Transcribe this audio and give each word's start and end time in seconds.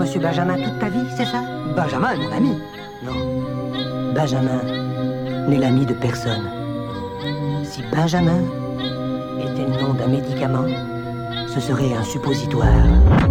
Monsieur 0.00 0.18
Benjamin 0.18 0.54
toute 0.56 0.78
ta 0.78 0.88
vie, 0.88 1.04
c'est 1.14 1.26
ça 1.26 1.42
Benjamin 1.76 2.16
mon 2.16 2.32
ami. 2.32 2.58
Non. 3.04 4.14
Benjamin 4.14 4.62
n'est 5.46 5.58
l'ami 5.58 5.84
de 5.84 5.92
personne. 5.92 6.48
Si 7.64 7.82
Benjamin 7.92 8.40
était 9.38 9.66
le 9.66 9.82
nom 9.82 9.92
d'un 9.92 10.06
médicament, 10.06 10.64
ce 11.46 11.60
serait 11.60 11.92
un 11.92 12.02
suppositoire. 12.02 13.29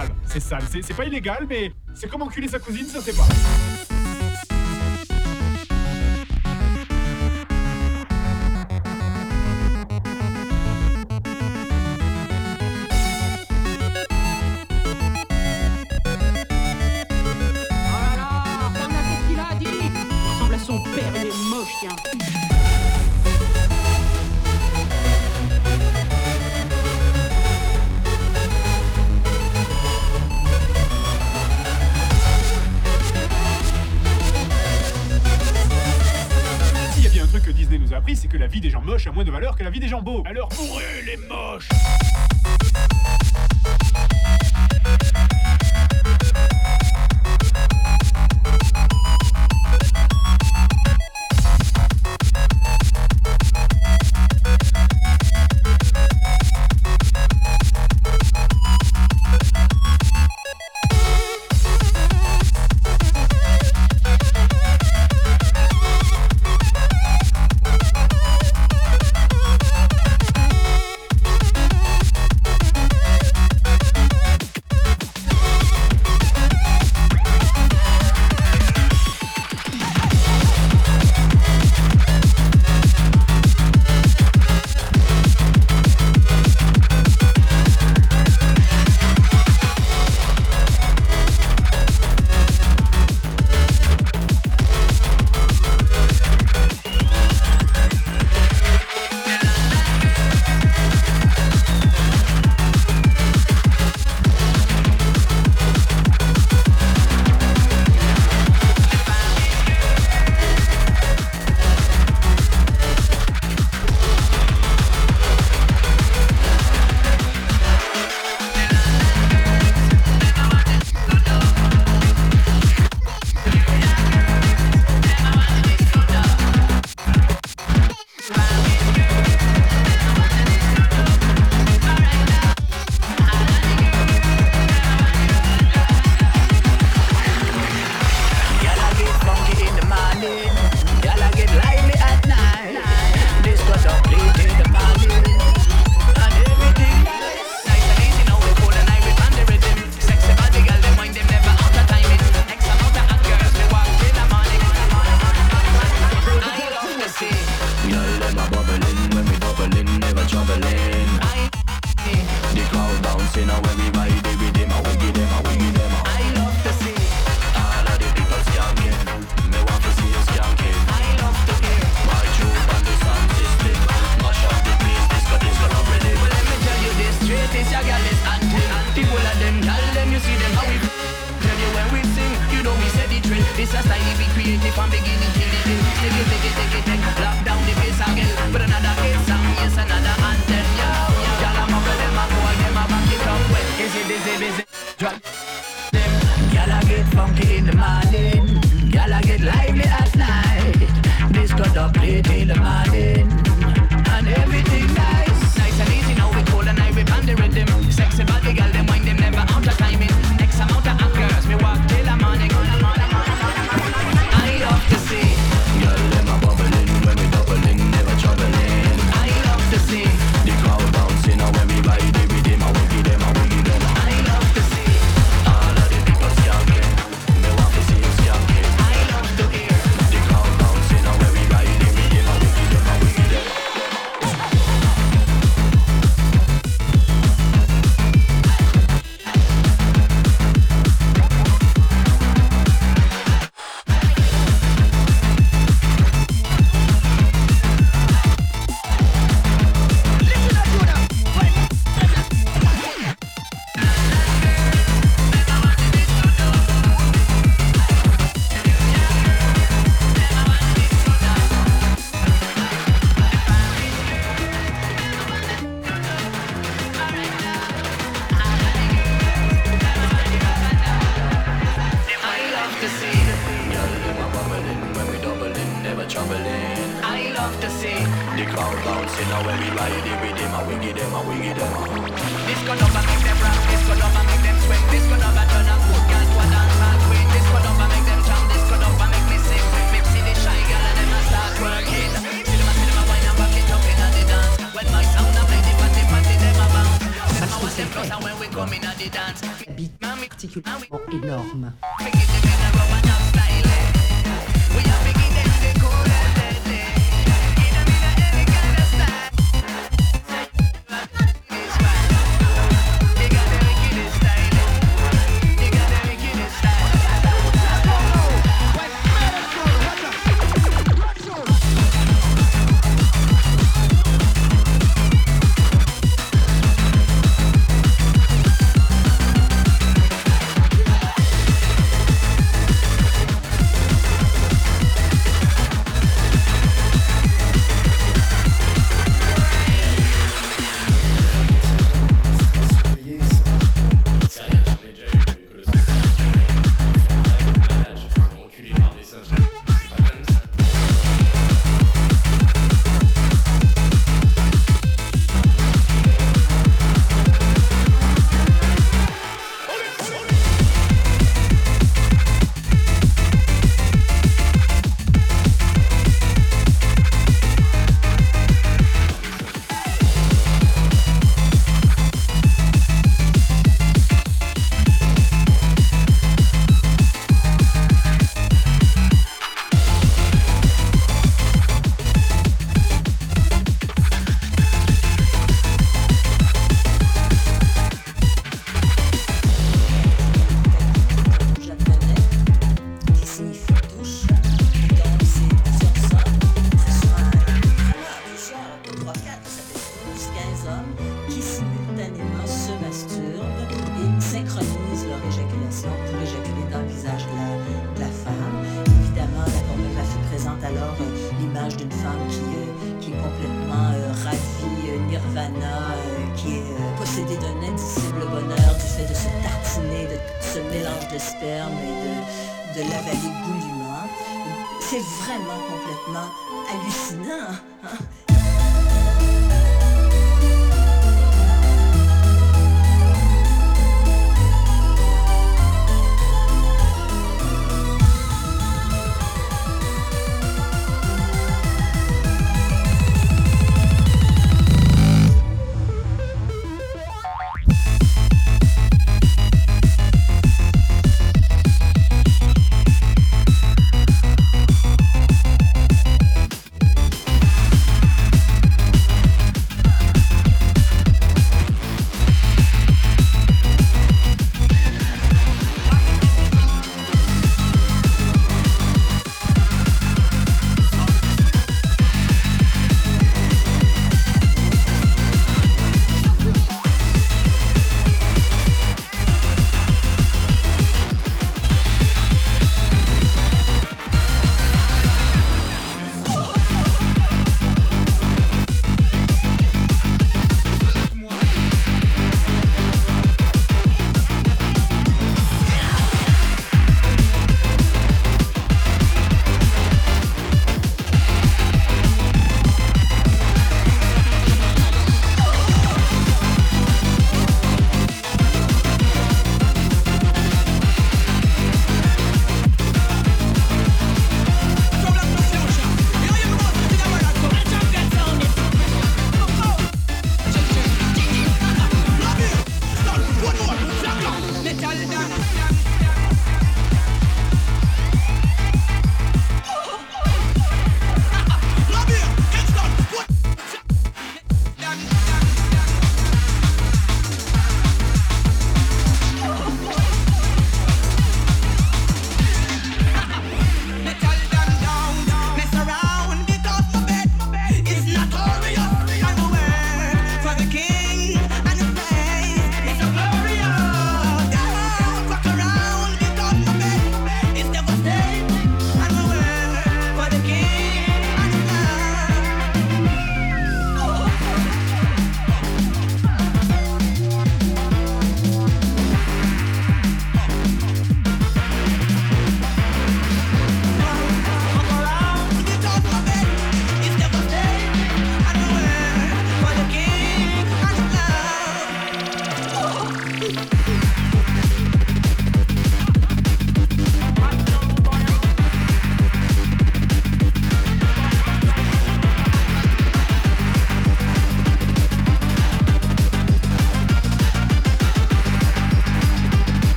sale, 0.00 0.10
c'est 0.26 0.40
sale. 0.40 0.62
C'est 0.82 0.94
pas 0.94 1.04
illégal, 1.04 1.46
mais 1.48 1.72
c'est 1.94 2.08
comme 2.08 2.22
enculer 2.22 2.48
sa 2.48 2.58
cousine, 2.58 2.86
ça 2.86 3.00
c'est 3.02 3.16
pas. 3.16 3.97
Alors 40.26 40.48
pour 40.48 40.77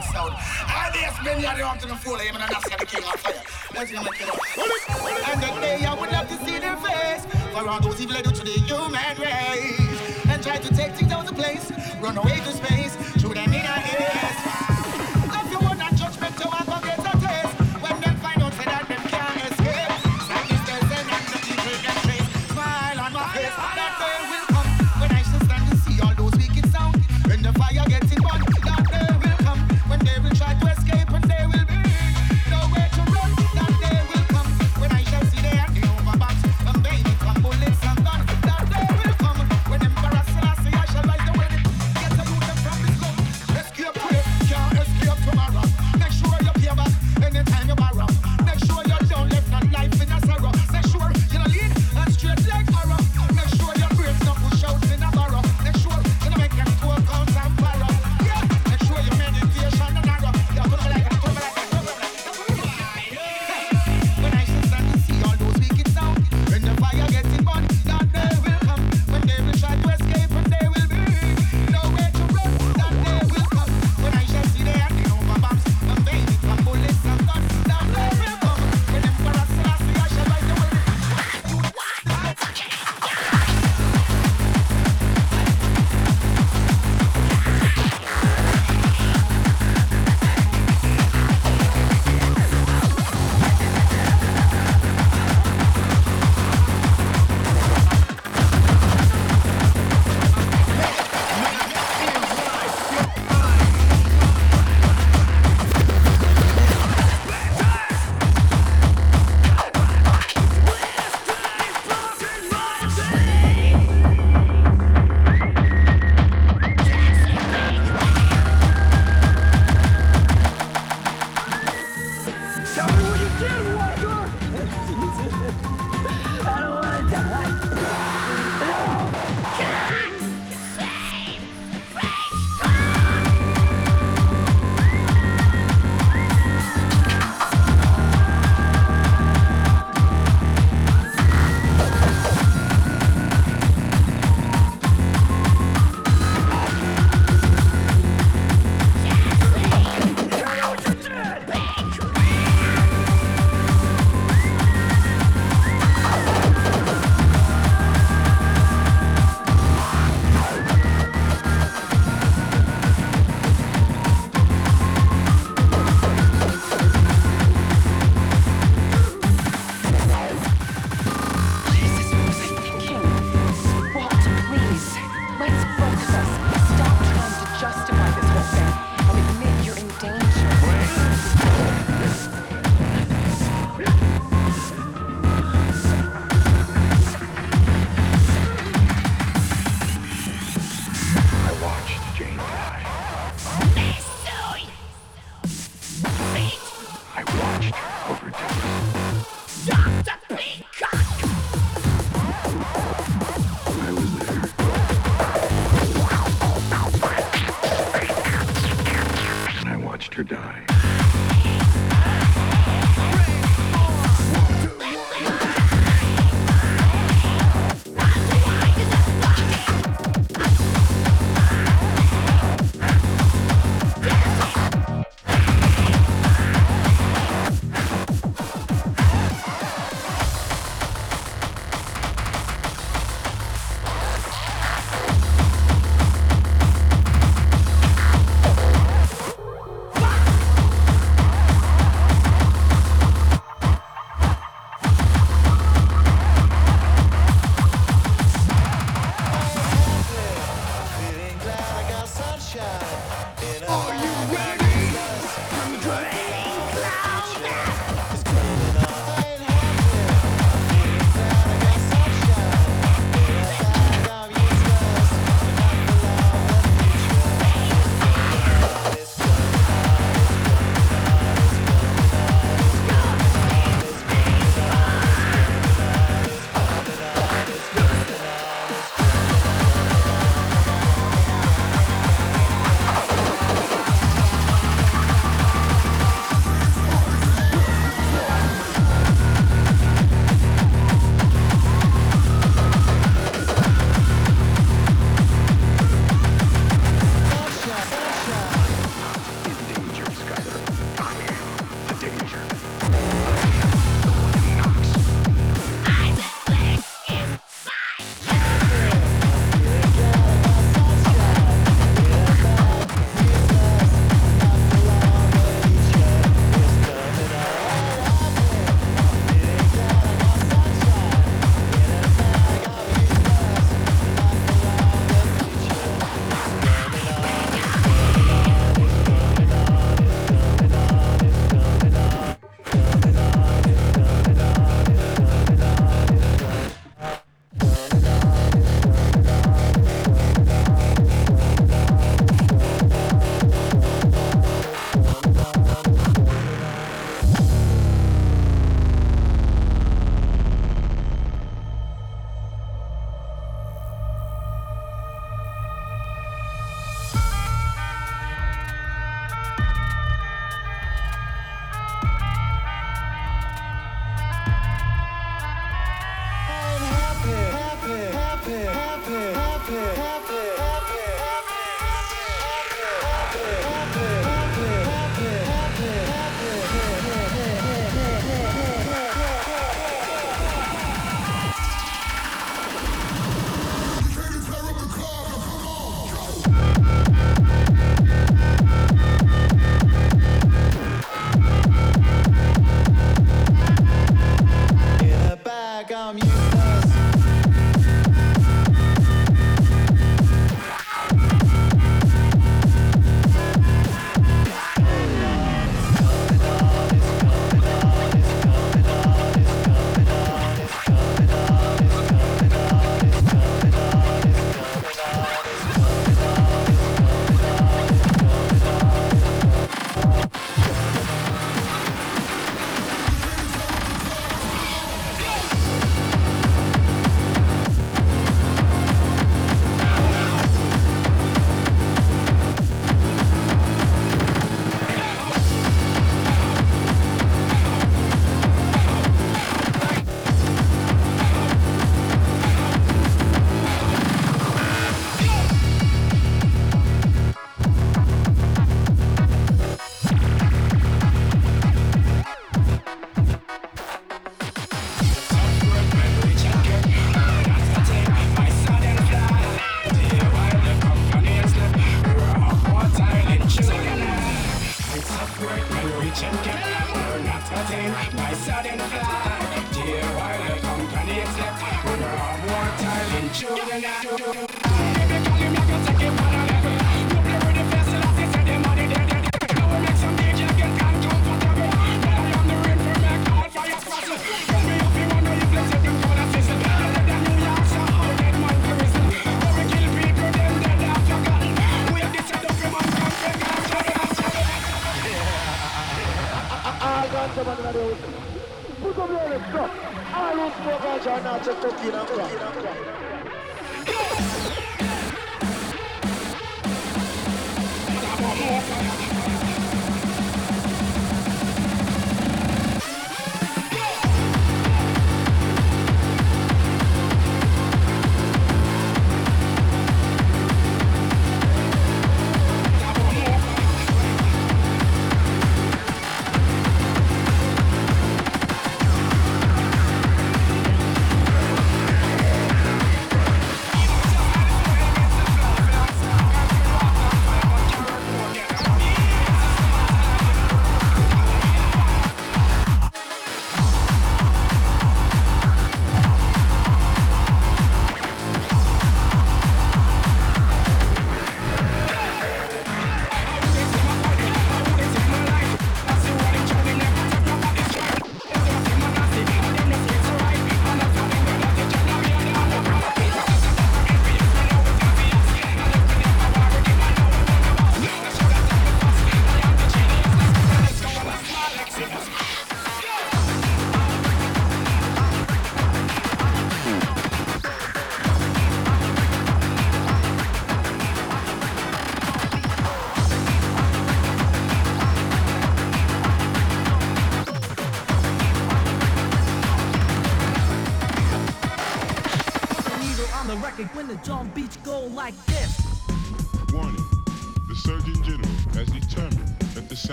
and 0.00 0.12
sound. 0.12 0.32
All 0.32 0.90
these 0.92 1.24
men 1.24 1.38
here, 1.40 1.52
they 1.56 1.62
want 1.62 1.80
to 1.80 1.88
fool 1.96 2.16
him 2.16 2.34
and 2.34 2.44
I'm 2.44 2.50
that's 2.50 2.68
the 2.68 2.86
king 2.86 3.04
of 3.04 3.20
fire. 3.20 3.42
Let's. 3.74 3.92
And 3.92 5.42
the 5.42 5.60
day 5.60 5.84
I 5.84 5.94
would 5.94 6.10
love 6.10 6.28
to 6.28 6.36
see 6.44 6.58
their 6.58 6.76
face 6.76 7.24
for 7.52 7.68
all 7.68 7.80
those 7.80 8.00
evil 8.00 8.16
I 8.16 8.22
do 8.22 8.30
to 8.30 8.44
the 8.44 8.50
human 8.50 9.16
race 9.18 10.26
and 10.28 10.42
try 10.42 10.58
to 10.58 10.74
take 10.74 10.92
things 10.92 11.12
out 11.12 11.28
of 11.28 11.36
place, 11.36 11.70
run 12.00 12.16
away 12.16 12.36
to 12.36 12.52
space, 12.52 12.96
shoot 13.20 13.34
them 13.34 13.52
in 13.52 13.60
a 13.60 13.68
ass. 13.68 14.69